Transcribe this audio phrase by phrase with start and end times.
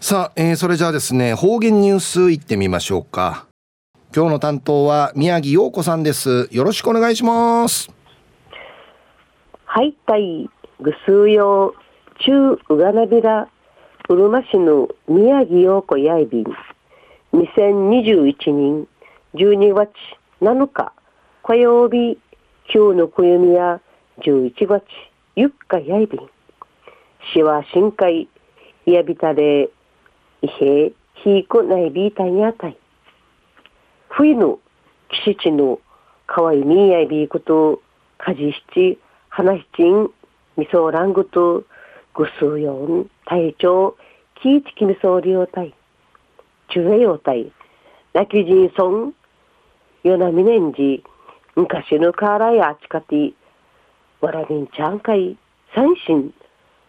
[0.00, 3.48] さあ、えー、それじゃあですね、方言ニュースいってみましょうか。
[4.14, 6.48] 今日の担当は宮城陽子さんです。
[6.52, 7.90] よろしくお願いします。
[9.64, 10.48] はい、たい、
[10.80, 13.48] ぐすうよう、中ううがなびら、
[14.08, 16.44] うるま市の宮城陽子やいびん、
[17.34, 18.88] 2021年
[19.34, 19.90] 12月
[20.40, 20.92] 7日、
[21.42, 22.18] 火曜日、
[22.72, 23.80] 今日の暦や
[24.20, 24.84] 11月
[25.36, 26.20] 4日やいびん、
[27.34, 28.28] 市は深海、
[28.86, 29.68] やびたれ、
[30.42, 32.76] いへ、ひいこないびいたんやたい。
[34.08, 34.58] 冬の
[35.24, 35.80] 季節の
[36.26, 37.82] かわいみやいびいこと、
[38.18, 38.98] かじしち、
[39.28, 40.10] はなしちん、
[40.56, 41.64] みそらんぐと、
[42.14, 43.96] ぐすうよん、体調、
[44.42, 45.74] きいちきみそうりょうたい。
[46.72, 47.50] ちゅうえようたい。
[48.12, 49.14] なきじんそん、
[50.04, 51.02] よなみねんじ、
[51.56, 53.32] 昔のかあらやあちかて、
[54.20, 55.36] わらびんちゃんかい、
[55.74, 56.32] 三心、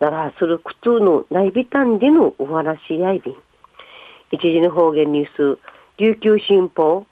[0.00, 3.34] ならする苦痛のないびたんでのお話やいびん。
[4.30, 5.58] 一時の方言ニュース、
[5.98, 7.06] 琉球新報、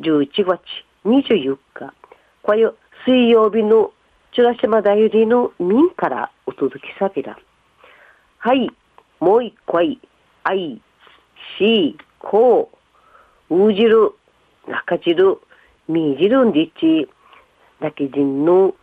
[0.00, 0.60] 11月
[1.04, 1.94] 24日、
[2.42, 3.92] こよ水曜日の
[4.32, 7.38] チュラシマダユリの民からお届けさびら。
[8.38, 8.70] はい、
[9.20, 9.98] もう一回、
[10.44, 10.80] あい、
[11.58, 12.70] し、こ
[13.48, 14.12] う、うじる、
[14.68, 15.38] 中汁、
[15.88, 17.08] みじるんでち、
[17.80, 18.74] だけじんの、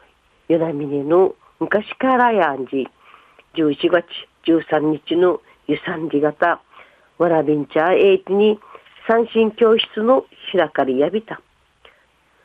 [0.47, 2.88] よなみねの昔からやんじ、
[3.55, 4.05] 11月
[4.47, 6.61] 13日のゆさんじ型、
[7.19, 8.59] わらびんちゃーえいてに
[9.07, 11.39] 三振教室の開かりやびた。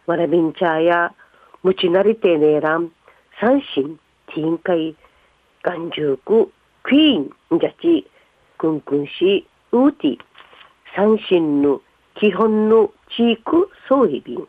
[0.07, 1.15] わらびんちゃーや、
[1.63, 2.93] むちなりてねえらん、
[3.41, 3.99] 三振、
[4.35, 4.97] ティーン会、
[5.63, 8.07] 眼中区、クイーン、んじゃち、
[8.59, 10.19] くんくんし、うーティ、
[10.95, 11.81] 三振の
[12.21, 13.43] 基本の地域
[13.89, 14.47] 総理便。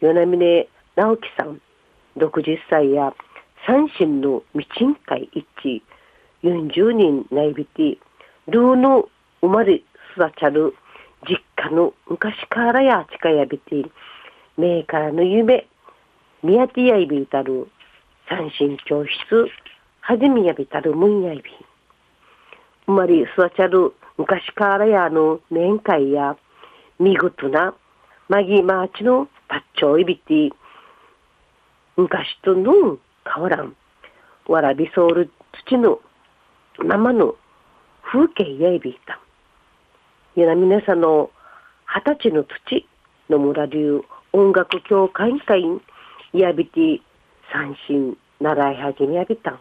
[0.00, 1.60] 与那峰直樹さん、
[2.16, 3.14] 60歳や、
[3.66, 5.82] 三振の道ん会一致、
[6.42, 7.98] 40人内びて、
[8.48, 9.08] ルーの
[9.42, 9.82] 生まれ
[10.16, 10.74] 育ちゃる
[11.28, 13.84] 実家の昔からや近やびて、
[14.56, 15.66] メーカーの夢、
[16.42, 17.68] 宮手やいびたる
[18.28, 19.50] 三振教室、
[20.00, 21.50] はじめやびたるむんやいび。
[22.86, 26.36] 生まれ育ちゃる昔からやの面会や、
[26.98, 27.74] 見事な
[28.28, 30.50] マギマーチのパッチョいびて、
[31.96, 33.76] 昔との変わらん、
[34.48, 35.30] わらびソウル
[35.66, 36.00] 土の
[36.78, 37.36] 生の
[38.02, 39.20] 風景やいびいた。
[40.36, 41.30] ゆなみねさの
[41.86, 42.86] 二十歳の土
[43.28, 45.80] の村流音楽協会会員
[46.32, 47.00] やびて
[47.52, 49.60] 三振習い始めやびたん。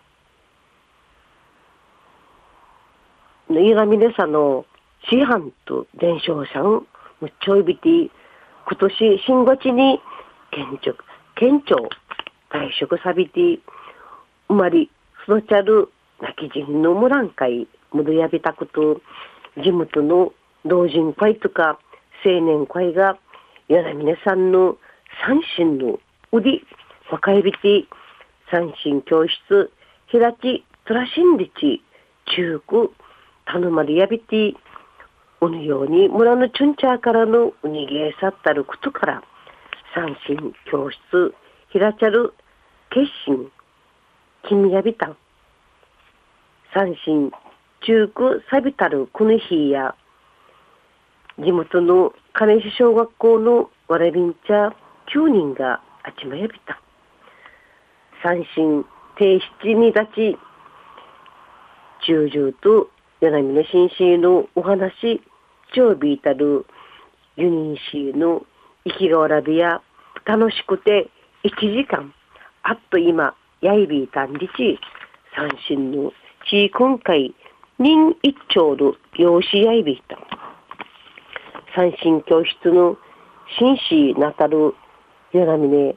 [3.49, 4.65] ゆなみねさの
[5.09, 6.85] 師範と伝承者ん
[7.21, 8.11] むっちょいびて今
[8.79, 9.99] 年新月に
[10.51, 10.95] 県庁
[11.35, 11.89] 県庁
[12.51, 13.59] 退職さびて
[14.47, 14.87] 生まれ
[15.27, 15.89] 育ちゃる
[16.21, 19.01] 泣き人の村ん会むどやびたこと
[19.61, 20.33] 地元の
[20.65, 21.79] 老人会とか
[22.25, 23.17] 青年会が
[23.67, 24.77] 柳峰さんの
[25.25, 25.99] 三振の
[26.31, 26.61] 腕
[27.11, 27.85] 若いびて
[28.51, 29.71] 三振教室
[30.11, 31.83] 開きトラシンリチ
[32.35, 32.89] 中古
[33.45, 34.53] 頼まれやびて
[35.41, 39.23] おのように村のチュンチャーからのうにげさったることから
[39.95, 41.33] 三振教室
[41.71, 42.33] 開ちゃる
[42.89, 43.51] 決心。
[44.47, 45.09] 君やびた。
[45.09, 45.17] ん
[46.73, 47.31] 三振
[47.81, 49.95] 中区サビタルクヌヒーや。
[51.37, 54.69] 地元の金石小学校のわらびんちゃ
[55.13, 56.81] 9人があちまやびた。
[58.23, 58.83] 三振
[59.19, 60.37] 提出に立ち、
[62.07, 62.89] 中々と
[63.21, 65.21] 柳峰新市のお話、
[65.75, 66.65] 超ビータル
[67.35, 68.43] ユニンシーの
[68.85, 69.83] 生きがわらびや
[70.25, 71.11] 楽しくて
[71.43, 72.13] 1時間、
[72.63, 74.77] あっと今、やいびいたんりち、
[75.33, 76.11] 三振の
[76.49, 77.33] ち今回、
[77.77, 80.17] 人一丁の養子やいびいた。
[81.75, 82.97] 三振教室の
[83.57, 84.73] 紳士なたる
[85.31, 85.95] 柳峰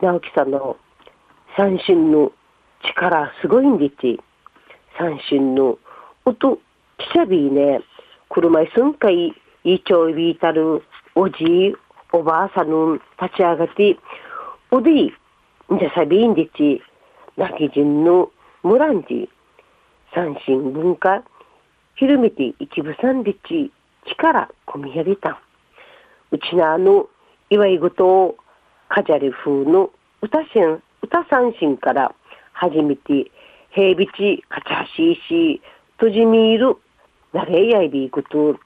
[0.00, 0.76] 直樹さんの
[1.56, 2.32] 三振の
[2.82, 4.20] 力すごいんでち。
[4.98, 5.78] 三振の
[6.24, 6.56] 音、
[6.98, 7.82] きしゃびいね、
[8.30, 10.82] 車いすんかい、いちょいびいたる
[11.14, 11.74] おじい、
[12.12, 13.96] おばあさんの立ち上がって、
[14.72, 15.12] おでい、
[15.78, 16.82] じゃさびんじち、
[17.36, 18.30] なきじんの、
[18.64, 19.30] むらんじ、
[20.12, 21.22] 三心文化、
[21.94, 23.70] ひるみていちぶさんでち、
[24.08, 24.50] ちから。
[24.66, 25.36] こみやりたん。
[26.32, 27.08] うちなあの、
[27.48, 28.36] 祝い事を、
[28.88, 29.90] かじゃりふうの、
[30.20, 32.12] うたしん、う歌三心から、
[32.52, 33.30] はじめて、
[33.70, 35.62] へいびち、かちゃしいし、
[35.98, 36.76] とじみいる、
[37.32, 38.58] なれやいびいこと、う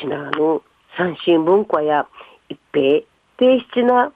[0.00, 0.62] ちなあの、
[0.96, 2.08] 三心文化や、
[2.48, 3.06] いっぺい。
[3.38, 4.12] ていしつな、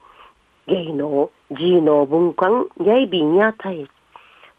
[0.69, 2.49] 芸能、自能文化
[2.85, 3.88] やいびんやたい。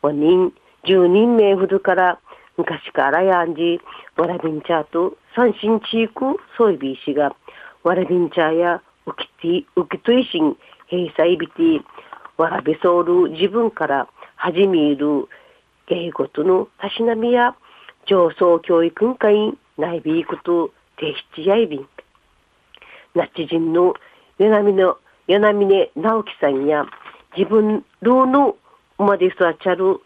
[0.01, 0.51] お人、
[0.85, 2.19] 十人名ほどから
[2.57, 3.79] 昔からやんじ、
[4.17, 6.13] わらびんちゃと三振地域
[6.57, 7.35] そういびいしが、
[7.83, 10.57] わらびんちゃやうきて、うきといしん、
[10.91, 11.81] 閉鎖いびて、
[12.37, 15.27] わらびそうる自分から始める
[15.87, 17.55] 芸事のたしなみや
[18.05, 21.87] 上層教育会員内ビークと提出やいびん。
[23.15, 23.93] ナチ人の
[24.37, 24.61] 与那
[25.27, 26.85] 峰与那峰直樹さんや
[27.37, 28.55] 自分ろうの
[28.97, 29.99] 生まれ育ちゃる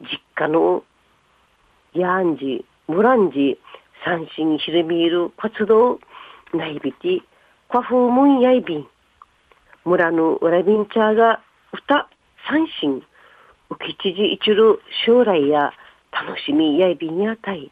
[0.00, 0.82] 実家の
[1.94, 3.58] ヤンジ、ムランジ、
[4.04, 5.98] 三振ひるみいる活動、
[6.52, 7.20] 内ビティ、
[7.70, 8.86] カフームンヤイビン、
[9.84, 11.40] 村のウラビンチャーが
[11.72, 12.08] 歌、
[12.48, 13.02] 三振、
[13.70, 15.72] 浮き知事一る将来や
[16.12, 17.70] 楽しみやいびんやたい。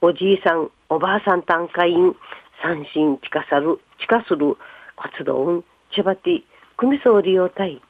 [0.00, 2.16] おじいさん、おばあさん単会員、
[2.62, 4.56] 三振近さる、近する
[4.96, 6.42] 活動ん、ちばて、
[6.76, 7.80] 組みそう利用たい。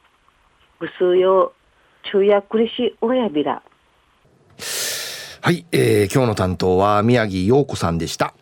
[0.80, 1.52] ぐすうよ、
[2.04, 3.62] 昼夜くりし親びら。
[5.40, 8.34] はい、えー、今日の担当は宮城陽子さんでした。